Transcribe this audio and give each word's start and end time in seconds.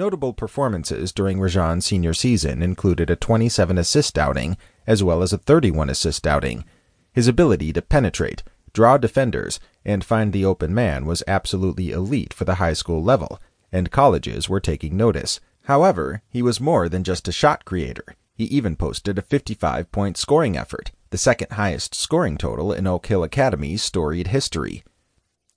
Notable 0.00 0.32
performances 0.32 1.12
during 1.12 1.36
Rajon's 1.36 1.84
senior 1.84 2.14
season 2.14 2.62
included 2.62 3.10
a 3.10 3.16
27 3.16 3.76
assist 3.76 4.16
outing 4.16 4.56
as 4.86 5.04
well 5.04 5.22
as 5.22 5.34
a 5.34 5.36
31 5.36 5.90
assist 5.90 6.26
outing. 6.26 6.64
His 7.12 7.28
ability 7.28 7.74
to 7.74 7.82
penetrate, 7.82 8.42
draw 8.72 8.96
defenders, 8.96 9.60
and 9.84 10.02
find 10.02 10.32
the 10.32 10.46
open 10.46 10.72
man 10.72 11.04
was 11.04 11.22
absolutely 11.28 11.90
elite 11.90 12.32
for 12.32 12.46
the 12.46 12.54
high 12.54 12.72
school 12.72 13.02
level, 13.02 13.42
and 13.70 13.90
colleges 13.90 14.48
were 14.48 14.58
taking 14.58 14.96
notice. 14.96 15.38
However, 15.64 16.22
he 16.30 16.40
was 16.40 16.62
more 16.62 16.88
than 16.88 17.04
just 17.04 17.28
a 17.28 17.32
shot 17.32 17.66
creator. 17.66 18.14
He 18.32 18.44
even 18.44 18.76
posted 18.76 19.18
a 19.18 19.22
55 19.22 19.92
point 19.92 20.16
scoring 20.16 20.56
effort, 20.56 20.92
the 21.10 21.18
second 21.18 21.52
highest 21.52 21.94
scoring 21.94 22.38
total 22.38 22.72
in 22.72 22.86
Oak 22.86 23.06
Hill 23.06 23.22
Academy's 23.22 23.82
storied 23.82 24.28
history. 24.28 24.82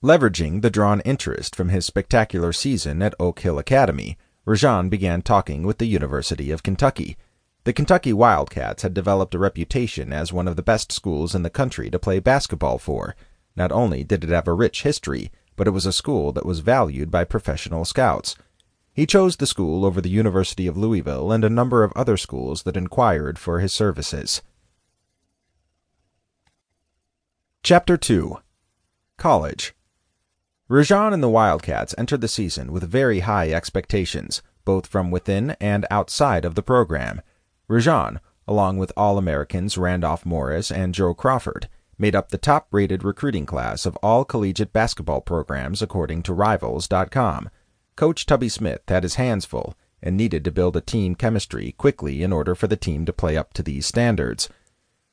Leveraging 0.03 0.61
the 0.61 0.69
drawn 0.69 0.99
interest 1.05 1.55
from 1.55 1.69
his 1.69 1.85
spectacular 1.85 2.51
season 2.51 3.01
at 3.01 3.15
Oak 3.21 3.39
Hill 3.39 3.57
Academy, 3.57 4.17
Rajon 4.45 4.89
began 4.89 5.21
talking 5.21 5.63
with 5.63 5.77
the 5.77 5.85
University 5.85 6.51
of 6.51 6.63
Kentucky. 6.63 7.15
The 7.63 7.71
Kentucky 7.71 8.11
Wildcats 8.11 8.83
had 8.83 8.93
developed 8.93 9.33
a 9.33 9.39
reputation 9.39 10.11
as 10.11 10.33
one 10.33 10.49
of 10.49 10.57
the 10.57 10.61
best 10.61 10.91
schools 10.91 11.33
in 11.33 11.43
the 11.43 11.49
country 11.49 11.89
to 11.89 11.97
play 11.97 12.19
basketball 12.19 12.77
for. 12.77 13.15
Not 13.55 13.71
only 13.71 14.03
did 14.03 14.23
it 14.23 14.29
have 14.31 14.47
a 14.49 14.53
rich 14.53 14.83
history, 14.83 15.31
but 15.55 15.65
it 15.65 15.71
was 15.71 15.85
a 15.85 15.93
school 15.93 16.33
that 16.33 16.45
was 16.45 16.59
valued 16.59 17.09
by 17.09 17.23
professional 17.23 17.85
scouts. 17.85 18.35
He 18.93 19.05
chose 19.05 19.37
the 19.37 19.47
school 19.47 19.85
over 19.85 20.01
the 20.01 20.09
University 20.09 20.67
of 20.67 20.75
Louisville 20.75 21.31
and 21.31 21.45
a 21.45 21.49
number 21.49 21.85
of 21.85 21.93
other 21.95 22.17
schools 22.17 22.63
that 22.63 22.75
inquired 22.75 23.39
for 23.39 23.59
his 23.61 23.71
services. 23.71 24.41
Chapter 27.63 27.95
2 27.95 28.39
College 29.17 29.73
Rajon 30.69 31.11
and 31.11 31.21
the 31.21 31.29
Wildcats 31.29 31.93
entered 31.97 32.21
the 32.21 32.29
season 32.29 32.71
with 32.71 32.89
very 32.89 33.19
high 33.19 33.51
expectations, 33.51 34.41
both 34.63 34.87
from 34.87 35.11
within 35.11 35.57
and 35.59 35.85
outside 35.91 36.45
of 36.45 36.55
the 36.55 36.63
program. 36.63 37.21
Rajon, 37.67 38.21
along 38.47 38.77
with 38.77 38.93
All 38.95 39.17
Americans 39.17 39.77
Randolph 39.77 40.25
Morris 40.25 40.71
and 40.71 40.95
Joe 40.95 41.13
Crawford, 41.13 41.67
made 41.97 42.15
up 42.15 42.29
the 42.29 42.37
top 42.37 42.67
rated 42.71 43.03
recruiting 43.03 43.45
class 43.45 43.85
of 43.85 43.97
all 43.97 44.23
collegiate 44.23 44.71
basketball 44.71 45.19
programs 45.19 45.81
according 45.81 46.23
to 46.23 46.33
Rivals.com. 46.33 47.49
Coach 47.97 48.25
Tubby 48.25 48.47
Smith 48.47 48.83
had 48.87 49.03
his 49.03 49.15
hands 49.15 49.43
full 49.43 49.75
and 50.01 50.15
needed 50.15 50.45
to 50.45 50.51
build 50.51 50.77
a 50.77 50.81
team 50.81 51.13
chemistry 51.13 51.73
quickly 51.73 52.23
in 52.23 52.31
order 52.31 52.55
for 52.55 52.67
the 52.67 52.77
team 52.77 53.05
to 53.05 53.11
play 53.11 53.35
up 53.35 53.51
to 53.53 53.63
these 53.63 53.85
standards. 53.85 54.47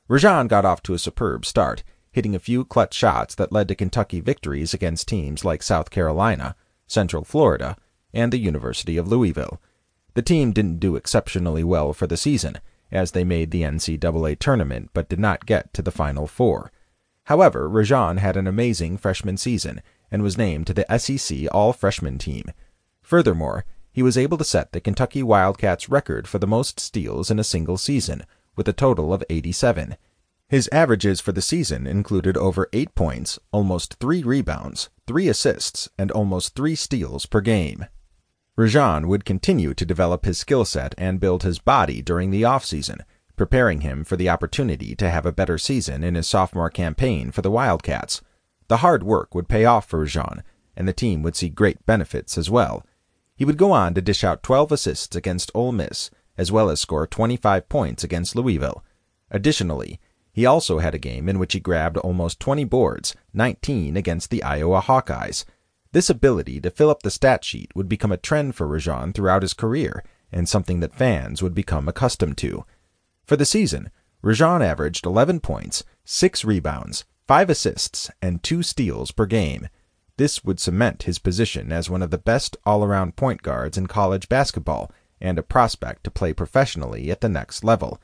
Rajon 0.07 0.47
got 0.47 0.63
off 0.63 0.81
to 0.83 0.93
a 0.93 0.99
superb 0.99 1.45
start 1.45 1.83
hitting 2.11 2.35
a 2.35 2.39
few 2.39 2.65
clutch 2.65 2.93
shots 2.93 3.35
that 3.35 3.51
led 3.51 3.67
to 3.67 3.75
Kentucky 3.75 4.19
victories 4.19 4.73
against 4.73 5.07
teams 5.07 5.45
like 5.45 5.63
South 5.63 5.89
Carolina, 5.89 6.55
Central 6.87 7.23
Florida, 7.23 7.77
and 8.13 8.31
the 8.31 8.37
University 8.37 8.97
of 8.97 9.07
Louisville. 9.07 9.61
The 10.13 10.21
team 10.21 10.51
didn't 10.51 10.79
do 10.79 10.95
exceptionally 10.95 11.63
well 11.63 11.93
for 11.93 12.07
the 12.07 12.17
season, 12.17 12.59
as 12.91 13.11
they 13.11 13.23
made 13.23 13.51
the 13.51 13.61
NCAA 13.61 14.37
tournament 14.37 14.89
but 14.93 15.07
did 15.07 15.19
not 15.19 15.45
get 15.45 15.73
to 15.73 15.81
the 15.81 15.91
Final 15.91 16.27
Four. 16.27 16.71
However, 17.25 17.69
Rajon 17.69 18.17
had 18.17 18.35
an 18.35 18.47
amazing 18.47 18.97
freshman 18.97 19.37
season 19.37 19.81
and 20.11 20.21
was 20.21 20.37
named 20.37 20.67
to 20.67 20.73
the 20.73 20.97
SEC 20.97 21.47
All 21.53 21.71
Freshman 21.71 22.17
team. 22.17 22.51
Furthermore, 23.01 23.63
he 23.93 24.03
was 24.03 24.17
able 24.17 24.37
to 24.37 24.43
set 24.43 24.71
the 24.71 24.81
Kentucky 24.81 25.23
Wildcats 25.23 25.87
record 25.89 26.27
for 26.27 26.39
the 26.39 26.47
most 26.47 26.79
steals 26.79 27.31
in 27.31 27.39
a 27.39 27.43
single 27.43 27.77
season, 27.77 28.23
with 28.55 28.67
a 28.67 28.73
total 28.73 29.13
of 29.13 29.23
87. 29.29 29.95
His 30.51 30.67
averages 30.73 31.21
for 31.21 31.31
the 31.31 31.41
season 31.41 31.87
included 31.87 32.35
over 32.35 32.67
8 32.73 32.93
points, 32.93 33.39
almost 33.53 33.93
3 34.01 34.21
rebounds, 34.21 34.89
3 35.07 35.29
assists, 35.29 35.87
and 35.97 36.11
almost 36.11 36.55
3 36.55 36.75
steals 36.75 37.25
per 37.25 37.39
game. 37.39 37.85
Rajon 38.57 39.07
would 39.07 39.23
continue 39.23 39.73
to 39.73 39.85
develop 39.85 40.25
his 40.25 40.37
skill 40.37 40.65
set 40.65 40.93
and 40.97 41.21
build 41.21 41.43
his 41.43 41.59
body 41.59 42.01
during 42.01 42.31
the 42.31 42.41
offseason, 42.41 42.99
preparing 43.37 43.79
him 43.79 44.03
for 44.03 44.17
the 44.17 44.27
opportunity 44.27 44.93
to 44.93 45.09
have 45.09 45.25
a 45.25 45.31
better 45.31 45.57
season 45.57 46.03
in 46.03 46.15
his 46.15 46.27
sophomore 46.27 46.69
campaign 46.69 47.31
for 47.31 47.41
the 47.41 47.49
Wildcats. 47.49 48.21
The 48.67 48.83
hard 48.83 49.03
work 49.03 49.33
would 49.33 49.47
pay 49.47 49.63
off 49.63 49.87
for 49.87 49.99
Rajon, 49.99 50.43
and 50.75 50.85
the 50.85 50.91
team 50.91 51.23
would 51.23 51.37
see 51.37 51.47
great 51.47 51.85
benefits 51.85 52.37
as 52.37 52.49
well. 52.49 52.85
He 53.37 53.45
would 53.45 53.57
go 53.57 53.71
on 53.71 53.93
to 53.93 54.01
dish 54.01 54.25
out 54.25 54.43
12 54.43 54.73
assists 54.73 55.15
against 55.15 55.49
Ole 55.55 55.71
Miss, 55.71 56.11
as 56.37 56.51
well 56.51 56.69
as 56.69 56.81
score 56.81 57.07
25 57.07 57.69
points 57.69 58.03
against 58.03 58.35
Louisville. 58.35 58.83
Additionally, 59.29 59.97
he 60.33 60.45
also 60.45 60.79
had 60.79 60.95
a 60.95 60.99
game 60.99 61.27
in 61.27 61.39
which 61.39 61.53
he 61.53 61.59
grabbed 61.59 61.97
almost 61.97 62.39
20 62.39 62.63
boards, 62.65 63.15
19 63.33 63.97
against 63.97 64.29
the 64.29 64.43
Iowa 64.43 64.81
Hawkeyes. 64.81 65.45
This 65.91 66.09
ability 66.09 66.61
to 66.61 66.71
fill 66.71 66.89
up 66.89 67.03
the 67.03 67.11
stat 67.11 67.43
sheet 67.43 67.71
would 67.75 67.89
become 67.89 68.11
a 68.11 68.17
trend 68.17 68.55
for 68.55 68.67
Rajon 68.67 69.11
throughout 69.11 69.41
his 69.41 69.53
career, 69.53 70.03
and 70.31 70.47
something 70.47 70.79
that 70.79 70.95
fans 70.95 71.43
would 71.43 71.53
become 71.53 71.89
accustomed 71.89 72.37
to. 72.37 72.65
For 73.25 73.35
the 73.35 73.45
season, 73.45 73.91
Rajon 74.21 74.61
averaged 74.61 75.05
11 75.05 75.41
points, 75.41 75.83
6 76.05 76.45
rebounds, 76.45 77.03
5 77.27 77.49
assists, 77.49 78.09
and 78.21 78.41
2 78.41 78.63
steals 78.63 79.11
per 79.11 79.25
game. 79.25 79.67
This 80.17 80.43
would 80.43 80.59
cement 80.59 81.03
his 81.03 81.19
position 81.19 81.71
as 81.71 81.89
one 81.89 82.01
of 82.01 82.11
the 82.11 82.17
best 82.17 82.55
all 82.65 82.83
around 82.83 83.15
point 83.15 83.41
guards 83.41 83.77
in 83.77 83.87
college 83.87 84.29
basketball 84.29 84.91
and 85.19 85.37
a 85.37 85.43
prospect 85.43 86.03
to 86.03 86.11
play 86.11 86.33
professionally 86.33 87.11
at 87.11 87.21
the 87.21 87.29
next 87.29 87.63
level. 87.63 87.99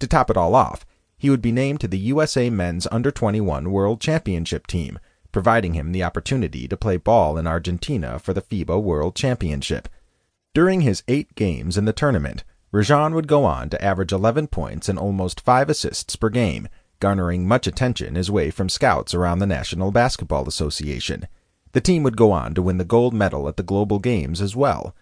To 0.00 0.06
top 0.06 0.30
it 0.30 0.36
all 0.36 0.54
off, 0.54 0.86
he 1.18 1.28
would 1.28 1.42
be 1.42 1.52
named 1.52 1.80
to 1.80 1.88
the 1.88 1.98
USA 1.98 2.48
Men's 2.48 2.86
Under 2.90 3.10
21 3.10 3.70
World 3.70 4.00
Championship 4.00 4.66
team, 4.66 4.98
providing 5.32 5.74
him 5.74 5.92
the 5.92 6.02
opportunity 6.02 6.68
to 6.68 6.76
play 6.76 6.96
ball 6.96 7.36
in 7.36 7.46
Argentina 7.46 8.18
for 8.18 8.32
the 8.32 8.40
FIBA 8.40 8.80
World 8.80 9.14
Championship. 9.14 9.88
During 10.54 10.80
his 10.80 11.02
eight 11.08 11.34
games 11.34 11.76
in 11.76 11.84
the 11.84 11.92
tournament, 11.92 12.44
Rajon 12.70 13.14
would 13.14 13.28
go 13.28 13.44
on 13.44 13.68
to 13.70 13.84
average 13.84 14.12
11 14.12 14.46
points 14.48 14.88
and 14.88 14.98
almost 14.98 15.40
5 15.40 15.68
assists 15.68 16.16
per 16.16 16.28
game, 16.28 16.68
garnering 17.00 17.46
much 17.46 17.66
attention 17.66 18.14
his 18.14 18.30
way 18.30 18.50
from 18.50 18.68
scouts 18.68 19.14
around 19.14 19.38
the 19.38 19.46
National 19.46 19.90
Basketball 19.90 20.46
Association. 20.46 21.26
The 21.72 21.80
team 21.80 22.02
would 22.02 22.16
go 22.16 22.32
on 22.32 22.54
to 22.54 22.62
win 22.62 22.78
the 22.78 22.84
gold 22.84 23.14
medal 23.14 23.48
at 23.48 23.56
the 23.56 23.62
Global 23.62 23.98
Games 23.98 24.40
as 24.40 24.56
well. 24.56 24.94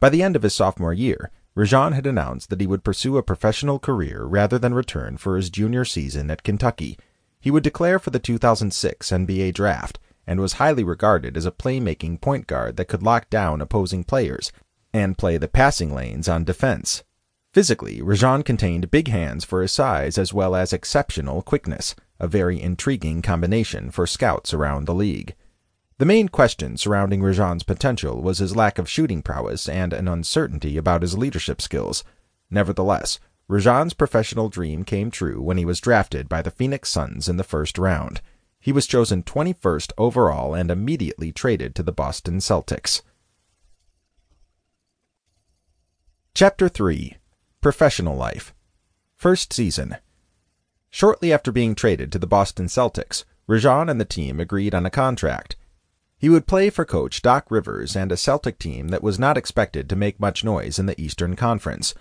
By 0.00 0.08
the 0.08 0.22
end 0.22 0.36
of 0.36 0.42
his 0.42 0.54
sophomore 0.54 0.92
year, 0.92 1.30
Rajon 1.54 1.92
had 1.92 2.06
announced 2.06 2.48
that 2.48 2.60
he 2.60 2.66
would 2.66 2.84
pursue 2.84 3.18
a 3.18 3.22
professional 3.22 3.78
career 3.78 4.24
rather 4.24 4.58
than 4.58 4.72
return 4.72 5.18
for 5.18 5.36
his 5.36 5.50
junior 5.50 5.84
season 5.84 6.30
at 6.30 6.42
Kentucky. 6.42 6.98
He 7.40 7.50
would 7.50 7.62
declare 7.62 7.98
for 7.98 8.10
the 8.10 8.18
2006 8.18 9.10
NBA 9.10 9.52
draft 9.52 9.98
and 10.26 10.40
was 10.40 10.54
highly 10.54 10.82
regarded 10.82 11.36
as 11.36 11.44
a 11.44 11.50
playmaking 11.50 12.20
point 12.20 12.46
guard 12.46 12.76
that 12.76 12.88
could 12.88 13.02
lock 13.02 13.28
down 13.28 13.60
opposing 13.60 14.02
players 14.02 14.50
and 14.94 15.18
play 15.18 15.36
the 15.36 15.48
passing 15.48 15.94
lanes 15.94 16.28
on 16.28 16.44
defense. 16.44 17.04
Physically, 17.52 18.00
Rajon 18.00 18.42
contained 18.42 18.90
big 18.90 19.08
hands 19.08 19.44
for 19.44 19.60
his 19.60 19.72
size 19.72 20.16
as 20.16 20.32
well 20.32 20.56
as 20.56 20.72
exceptional 20.72 21.42
quickness, 21.42 21.94
a 22.18 22.26
very 22.26 22.60
intriguing 22.60 23.20
combination 23.20 23.90
for 23.90 24.06
scouts 24.06 24.54
around 24.54 24.86
the 24.86 24.94
league. 24.94 25.34
The 26.02 26.06
main 26.06 26.28
question 26.28 26.76
surrounding 26.76 27.20
Rajon's 27.22 27.62
potential 27.62 28.20
was 28.20 28.38
his 28.38 28.56
lack 28.56 28.76
of 28.80 28.90
shooting 28.90 29.22
prowess 29.22 29.68
and 29.68 29.92
an 29.92 30.08
uncertainty 30.08 30.76
about 30.76 31.02
his 31.02 31.16
leadership 31.16 31.62
skills. 31.62 32.02
Nevertheless, 32.50 33.20
Rajon's 33.48 33.94
professional 33.94 34.48
dream 34.48 34.82
came 34.82 35.12
true 35.12 35.40
when 35.40 35.58
he 35.58 35.64
was 35.64 35.80
drafted 35.80 36.28
by 36.28 36.42
the 36.42 36.50
Phoenix 36.50 36.90
Suns 36.90 37.28
in 37.28 37.36
the 37.36 37.44
first 37.44 37.78
round. 37.78 38.20
He 38.58 38.72
was 38.72 38.88
chosen 38.88 39.22
21st 39.22 39.92
overall 39.96 40.54
and 40.54 40.72
immediately 40.72 41.30
traded 41.30 41.76
to 41.76 41.84
the 41.84 41.92
Boston 41.92 42.38
Celtics. 42.38 43.02
Chapter 46.34 46.68
3 46.68 47.16
Professional 47.60 48.16
Life 48.16 48.52
First 49.14 49.52
Season 49.52 49.98
Shortly 50.90 51.32
after 51.32 51.52
being 51.52 51.76
traded 51.76 52.10
to 52.10 52.18
the 52.18 52.26
Boston 52.26 52.66
Celtics, 52.66 53.22
Rajon 53.46 53.88
and 53.88 54.00
the 54.00 54.04
team 54.04 54.40
agreed 54.40 54.74
on 54.74 54.84
a 54.84 54.90
contract. 54.90 55.54
He 56.22 56.28
would 56.28 56.46
play 56.46 56.70
for 56.70 56.84
coach 56.84 57.20
Doc 57.20 57.46
Rivers 57.50 57.96
and 57.96 58.12
a 58.12 58.16
Celtic 58.16 58.56
team 58.56 58.90
that 58.90 59.02
was 59.02 59.18
not 59.18 59.36
expected 59.36 59.88
to 59.88 59.96
make 59.96 60.20
much 60.20 60.44
noise 60.44 60.78
in 60.78 60.86
the 60.86 60.98
Eastern 60.98 61.34
Conference. 61.34 61.96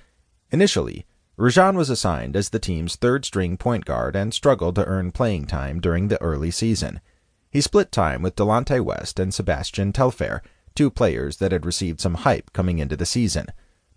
Initially, 0.51 1.07
Rajon 1.37 1.75
was 1.75 1.89
assigned 1.89 2.35
as 2.35 2.49
the 2.49 2.59
team's 2.59 2.95
third 2.95 3.25
string 3.25 3.57
point 3.57 3.83
guard 3.83 4.15
and 4.15 4.31
struggled 4.31 4.75
to 4.75 4.85
earn 4.85 5.11
playing 5.11 5.47
time 5.47 5.81
during 5.81 6.07
the 6.07 6.21
early 6.21 6.51
season. 6.51 7.01
He 7.49 7.61
split 7.61 7.91
time 7.91 8.21
with 8.21 8.35
Delonte 8.35 8.85
West 8.85 9.19
and 9.19 9.33
Sebastian 9.33 9.91
Telfair, 9.91 10.43
two 10.75 10.91
players 10.91 11.37
that 11.37 11.51
had 11.51 11.65
received 11.65 11.99
some 11.99 12.13
hype 12.13 12.53
coming 12.53 12.77
into 12.77 12.95
the 12.95 13.07
season. 13.07 13.47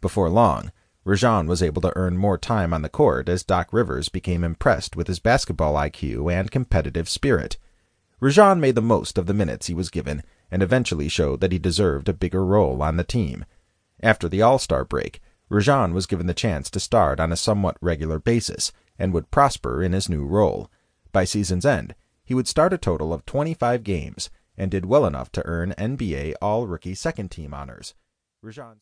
Before 0.00 0.30
long, 0.30 0.72
Rajon 1.04 1.46
was 1.46 1.62
able 1.62 1.82
to 1.82 1.92
earn 1.96 2.16
more 2.16 2.38
time 2.38 2.72
on 2.72 2.80
the 2.80 2.88
court 2.88 3.28
as 3.28 3.44
Doc 3.44 3.68
Rivers 3.72 4.08
became 4.08 4.42
impressed 4.42 4.96
with 4.96 5.06
his 5.06 5.18
basketball 5.18 5.74
IQ 5.74 6.32
and 6.32 6.50
competitive 6.50 7.10
spirit. 7.10 7.58
Rajon 8.24 8.58
made 8.58 8.74
the 8.74 8.80
most 8.80 9.18
of 9.18 9.26
the 9.26 9.34
minutes 9.34 9.66
he 9.66 9.74
was 9.74 9.90
given 9.90 10.22
and 10.50 10.62
eventually 10.62 11.10
showed 11.10 11.42
that 11.42 11.52
he 11.52 11.58
deserved 11.58 12.08
a 12.08 12.14
bigger 12.14 12.42
role 12.42 12.82
on 12.82 12.96
the 12.96 13.04
team. 13.04 13.44
After 14.02 14.30
the 14.30 14.40
All 14.40 14.58
Star 14.58 14.82
break, 14.82 15.20
Rajon 15.50 15.92
was 15.92 16.06
given 16.06 16.26
the 16.26 16.32
chance 16.32 16.70
to 16.70 16.80
start 16.80 17.20
on 17.20 17.32
a 17.32 17.36
somewhat 17.36 17.76
regular 17.82 18.18
basis 18.18 18.72
and 18.98 19.12
would 19.12 19.30
prosper 19.30 19.82
in 19.82 19.92
his 19.92 20.08
new 20.08 20.24
role. 20.24 20.70
By 21.12 21.24
season's 21.24 21.66
end, 21.66 21.94
he 22.24 22.32
would 22.32 22.48
start 22.48 22.72
a 22.72 22.78
total 22.78 23.12
of 23.12 23.26
25 23.26 23.84
games 23.84 24.30
and 24.56 24.70
did 24.70 24.86
well 24.86 25.04
enough 25.04 25.30
to 25.32 25.44
earn 25.44 25.74
NBA 25.76 26.32
All 26.40 26.66
Rookie 26.66 26.94
Second 26.94 27.30
Team 27.30 27.52
honors. 27.52 27.92
Rajon's 28.42 28.72